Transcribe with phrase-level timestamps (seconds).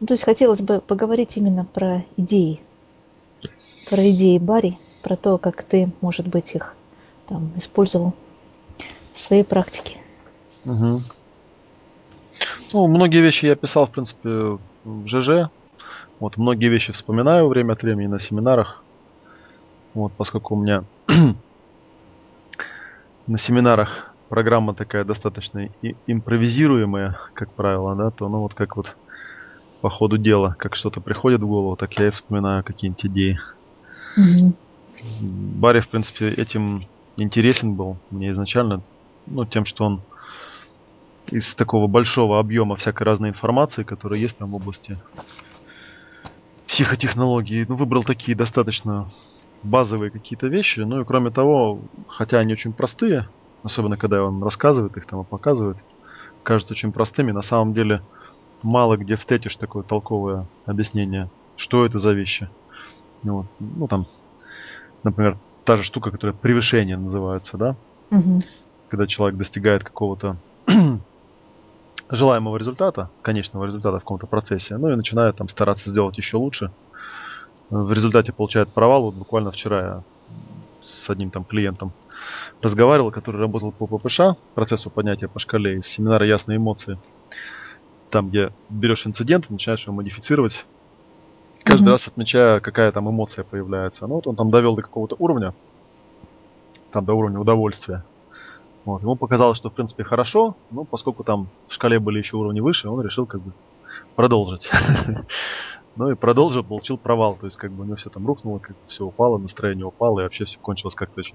[0.00, 2.60] Ну, то есть хотелось бы поговорить именно про идеи,
[3.90, 6.76] про идеи Барри, про то, как ты, может быть, их
[7.26, 8.14] там использовал
[9.12, 9.96] в своей практике.
[10.64, 11.00] Угу.
[12.72, 15.50] Ну, многие вещи я писал, в принципе, в ЖЖ.
[16.20, 18.84] Вот, многие вещи вспоминаю время от времени на семинарах.
[19.94, 20.84] Вот, поскольку у меня
[23.26, 25.68] на семинарах программа такая достаточно
[26.06, 28.94] импровизируемая, как правило, да, то ну вот как вот
[29.80, 33.40] по ходу дела, как что-то приходит в голову, так я и вспоминаю какие-нибудь идеи.
[34.16, 34.54] Угу.
[35.20, 38.82] Барри, в принципе, этим интересен был мне изначально,
[39.26, 40.00] ну, тем, что он
[41.30, 44.96] из такого большого объема всякой разной информации, которая есть там в области
[46.66, 49.10] психотехнологий, ну, выбрал такие достаточно
[49.62, 50.80] базовые какие-то вещи.
[50.80, 53.28] Ну и кроме того, хотя они очень простые,
[53.62, 55.78] особенно когда он рассказывает их там и показывает,
[56.42, 58.02] кажутся очень простыми, на самом деле
[58.62, 62.48] мало где встретишь такое толковое объяснение, что это за вещи.
[63.22, 63.46] Ну, вот.
[63.58, 64.06] ну там,
[65.02, 67.76] например, та же штука, которая превышение называется, да?
[68.10, 68.42] Угу.
[68.88, 70.36] Когда человек достигает какого-то
[72.10, 76.70] желаемого результата, конечного результата в каком-то процессе, ну и начинает там стараться сделать еще лучше.
[77.70, 79.04] В результате получает провал.
[79.04, 80.02] Вот буквально вчера я
[80.80, 81.92] с одним там клиентом
[82.62, 84.20] разговаривал, который работал по ППШ,
[84.54, 86.98] процессу поднятия по шкале из семинара «Ясные эмоции».
[88.10, 90.64] Там, где берешь инцидент, начинаешь его модифицировать,
[91.62, 91.90] каждый mm-hmm.
[91.90, 94.06] раз отмечая, какая там эмоция появляется.
[94.06, 95.54] Ну вот он там довел до какого-то уровня,
[96.90, 98.04] там до уровня удовольствия.
[98.84, 99.02] Вот.
[99.02, 102.88] Ему показалось, что в принципе хорошо, но поскольку там в шкале были еще уровни выше,
[102.88, 103.52] он решил как бы
[104.16, 104.70] продолжить.
[105.96, 107.34] Ну и продолжил, получил провал.
[107.34, 110.22] То есть как бы у него все там рухнуло, как все упало, настроение упало, и
[110.22, 111.34] вообще все кончилось как-то очень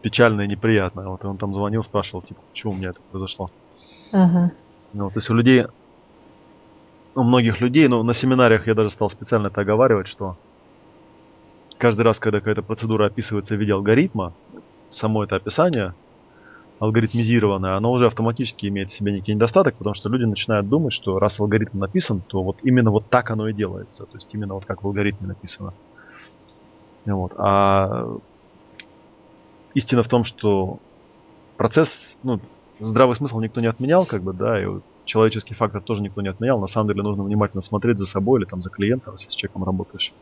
[0.00, 1.10] печально и неприятно.
[1.10, 3.50] Вот и он там звонил, спрашивал, типа, почему у меня это произошло.
[4.12, 4.52] Ага.
[4.92, 5.66] Ну, то есть у людей,
[7.14, 10.36] у многих людей, ну, на семинариях я даже стал специально это оговаривать, что
[11.78, 14.34] каждый раз, когда какая-то процедура описывается в виде алгоритма,
[14.90, 15.94] само это описание
[16.78, 21.18] алгоритмизированное, оно уже автоматически имеет в себе некий недостаток, потому что люди начинают думать, что
[21.18, 24.04] раз алгоритм написан, то вот именно вот так оно и делается.
[24.04, 25.74] То есть именно вот как в алгоритме написано.
[27.04, 27.32] Вот.
[27.36, 28.06] А
[29.74, 30.78] истина в том, что
[31.56, 32.40] процесс, ну,
[32.78, 34.66] здравый смысл никто не отменял, как бы, да, и
[35.10, 36.60] человеческий фактор тоже никто не отменял.
[36.60, 39.64] На самом деле нужно внимательно смотреть за собой или там за клиентом, если с человеком
[39.64, 40.12] работаешь.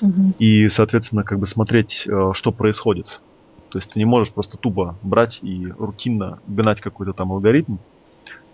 [0.00, 0.32] Угу.
[0.38, 3.20] И, соответственно, как бы смотреть, э, что происходит.
[3.68, 7.76] То есть ты не можешь просто тупо брать и рутинно гнать какой-то там алгоритм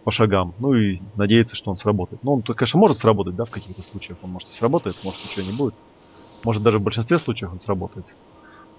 [0.03, 2.25] по шагам, ну и надеяться, что он сработает.
[2.25, 5.47] Ну, он, конечно, может сработать, да, в каких-то случаях он может и сработает, может ничего
[5.47, 5.75] не будет.
[6.45, 8.07] Может даже в большинстве случаев он сработает.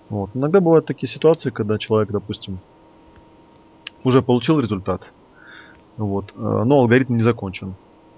[0.10, 0.32] Вот.
[0.34, 2.60] Иногда бывают такие ситуации, когда человек, допустим,
[4.04, 5.02] уже получил результат,
[5.98, 7.76] вот, э, но алгоритм не закончен.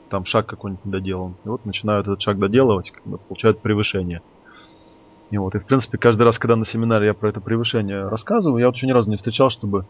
[0.09, 1.36] Там шаг какой-нибудь доделан.
[1.46, 4.22] И вот начинают этот шаг доделывать, когда получают превышение.
[5.31, 8.59] И вот, и в принципе, каждый раз, когда на семинаре я про это превышение рассказываю,
[8.59, 9.86] я вот еще ни разу не встречал, чтобы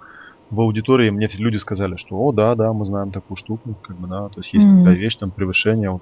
[0.49, 4.07] в аудитории мне люди сказали, что о, да, да, мы знаем такую штуку, как бы,
[4.07, 4.79] да, то есть есть mm-hmm.
[4.79, 5.89] такая вещь, там, превышение.
[5.89, 6.01] Вот.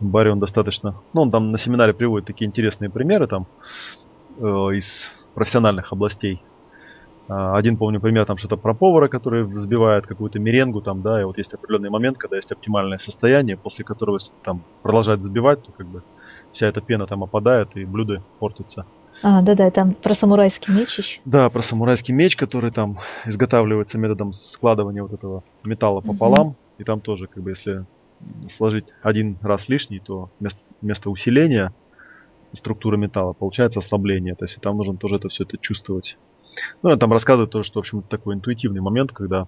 [0.00, 3.46] Барри, он достаточно, ну, он там на семинаре приводит такие интересные примеры, там,
[4.38, 6.42] э, из профессиональных областей.
[7.30, 11.24] А, один, помню, пример, там что-то про повара, который взбивает какую-то меренгу, там, да, и
[11.24, 15.70] вот есть определенный момент, когда есть оптимальное состояние, после которого, если там продолжать взбивать, то
[15.70, 16.02] как бы
[16.52, 18.84] вся эта пена там опадает и блюдо портится.
[19.22, 21.20] А, да-да, там про самурайский меч еще.
[21.24, 26.48] Да, про самурайский меч, который там изготавливается методом складывания вот этого металла пополам.
[26.48, 26.56] Угу.
[26.78, 27.84] И там тоже, как бы, если
[28.48, 31.72] сложить один раз лишний, то вместо, вместо усиления
[32.54, 34.34] структуры металла получается ослабление.
[34.34, 36.16] То есть там нужно тоже это все это чувствовать.
[36.82, 39.46] Ну, там рассказывает тоже, что, в общем, такой интуитивный момент, когда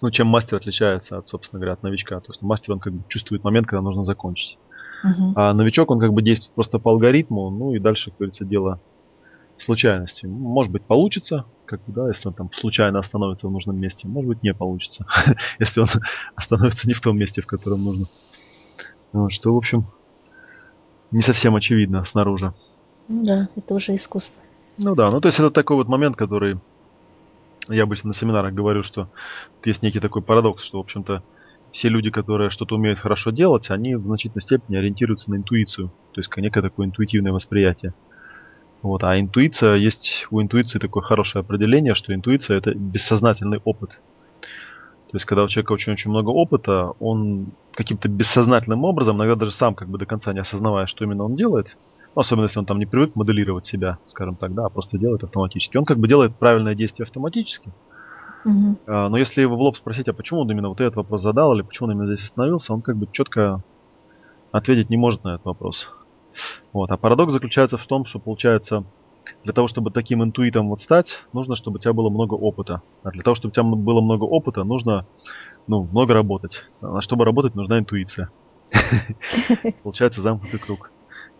[0.00, 2.20] ну, чем мастер отличается от, собственно говоря, от новичка.
[2.20, 4.58] То есть мастер, он как бы чувствует момент, когда нужно закончить.
[5.04, 5.32] Uh-huh.
[5.36, 8.80] А новичок, он как бы действует просто по алгоритму, ну и дальше, как говорится, дело
[9.56, 10.26] случайности.
[10.26, 14.08] Может быть, получится, как бы, да, если он там случайно остановится в нужном месте.
[14.08, 15.06] Может быть, не получится,
[15.58, 15.88] если он
[16.34, 18.06] остановится не в том месте, в котором нужно.
[19.12, 19.86] Вот, что, в общем,
[21.12, 22.52] не совсем очевидно снаружи.
[23.08, 24.42] Ну да, это уже искусство.
[24.78, 26.58] Ну да, ну то есть это такой вот момент, который
[27.68, 29.08] я обычно на семинарах говорю, что
[29.64, 31.22] есть некий такой парадокс, что, в общем-то,
[31.70, 36.20] все люди, которые что-то умеют хорошо делать, они в значительной степени ориентируются на интуицию, то
[36.20, 37.94] есть некое такое интуитивное восприятие.
[38.82, 43.98] Вот, а интуиция, есть у интуиции такое хорошее определение, что интуиция это бессознательный опыт.
[45.10, 49.74] То есть, когда у человека очень-очень много опыта, он каким-то бессознательным образом, иногда даже сам
[49.74, 51.76] как бы до конца не осознавая, что именно он делает,
[52.14, 55.24] ну, особенно если он там не привык моделировать себя, скажем так, да, а просто делает
[55.24, 55.76] автоматически.
[55.76, 57.72] Он как бы делает правильное действие автоматически,
[58.44, 58.78] Мгм.
[58.86, 61.54] А, Но если его в лоб спросить, а почему он именно вот этот вопрос задал,
[61.54, 63.62] или почему он именно здесь остановился, он как бы четко
[64.52, 65.88] ответить не может на этот вопрос.
[66.72, 66.90] Вот.
[66.90, 68.84] А парадокс заключается в том, что получается,
[69.42, 72.82] для того, чтобы таким интуитом вот стать, нужно, чтобы у тебя было много опыта.
[73.02, 75.06] А для того, чтобы у тебя было много опыта, нужно
[75.66, 76.62] ну, много работать.
[76.82, 78.30] А чтобы работать, нужна интуиция.
[79.82, 80.90] Получается замкнутый круг.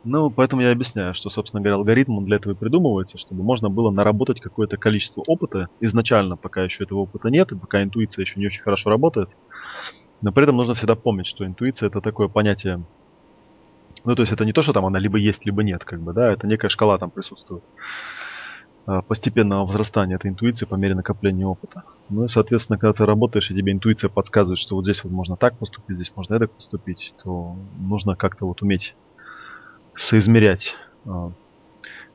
[0.04, 3.90] Ну, поэтому я объясняю, что, собственно говоря, алгоритм для этого и придумывается, чтобы можно было
[3.90, 8.46] наработать какое-то количество опыта изначально, пока еще этого опыта нет, и пока интуиция еще не
[8.46, 9.30] очень хорошо работает.
[10.22, 12.86] Но при этом нужно всегда помнить, что интуиция это такое понятие.
[14.04, 16.12] Ну, то есть это не то, что там она либо есть, либо нет, как бы,
[16.14, 17.64] да, это некая шкала там присутствует
[18.86, 21.82] а, постепенного возрастания этой интуиции по мере накопления опыта.
[22.08, 25.36] Ну и, соответственно, когда ты работаешь, и тебе интуиция подсказывает, что вот здесь вот можно
[25.36, 28.94] так поступить, здесь можно так поступить, то нужно как-то вот уметь
[29.96, 30.74] соизмерять
[31.06, 31.30] а,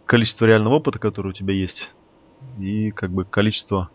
[0.05, 1.91] количество реального опыта, которое у тебя есть,
[2.57, 3.91] и как бы количество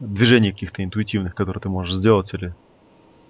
[0.00, 2.54] движений каких-то интуитивных, которые ты можешь сделать или,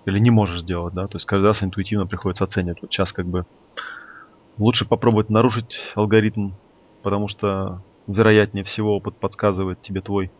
[0.06, 2.82] или не можешь сделать, да, то есть каждый раз интуитивно приходится оценивать.
[2.82, 3.44] Вот сейчас как бы
[4.56, 6.52] лучше попробовать нарушить алгоритм,
[7.02, 10.32] потому что вероятнее всего опыт подсказывает тебе твой,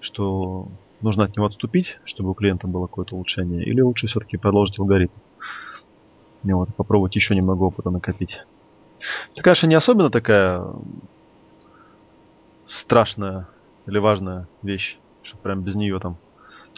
[0.00, 0.68] что
[1.00, 5.18] нужно от него отступить, чтобы у клиента было какое-то улучшение, или лучше все-таки продолжить алгоритм.
[6.42, 8.38] И вот, попробовать еще немного опыта накопить.
[9.32, 10.62] Это, конечно, не особенно такая
[12.64, 13.48] страшная
[13.86, 16.18] или важная вещь, что прям без нее там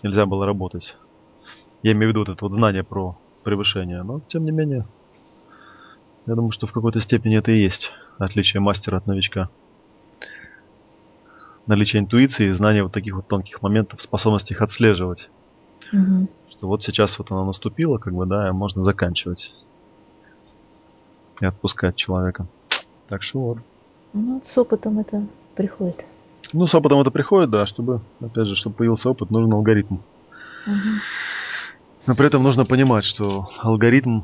[0.03, 0.97] нельзя было работать.
[1.82, 4.87] Я имею в виду вот это вот знание про превышение, но тем не менее,
[6.26, 9.50] я думаю, что в какой-то степени это и есть отличие мастера от новичка.
[11.67, 15.31] Наличие интуиции, знание вот таких вот тонких моментов, способность их отслеживать.
[15.93, 16.29] Мгм.
[16.62, 19.53] Что вот сейчас вот оно наступило, как бы, да, и можно заканчивать.
[21.41, 22.47] И отпускать человека.
[23.09, 23.59] Так что вот.
[24.12, 25.26] Ну, с опытом это
[25.56, 26.05] приходит.
[26.53, 29.97] Ну, с опытом это приходит, да, чтобы, опять же, чтобы появился опыт, нужен алгоритм.
[30.69, 31.00] Мгм.
[32.06, 34.20] Но при этом нужно понимать, что алгоритм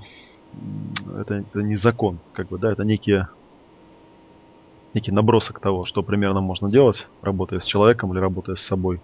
[1.18, 3.26] это, это не закон, как бы, да, это некие,
[4.94, 9.00] некий набросок того, что примерно можно делать, работая с человеком или работая с собой.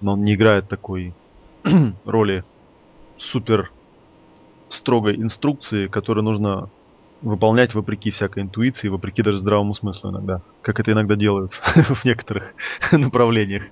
[0.00, 1.14] Но он не играет такой
[2.04, 2.44] роли
[3.16, 3.70] супер
[4.68, 6.70] строгой инструкции, которую нужно
[7.20, 10.42] выполнять вопреки всякой интуиции, вопреки даже здравому смыслу иногда.
[10.62, 12.54] Как это иногда делают в некоторых
[12.92, 13.64] направлениях.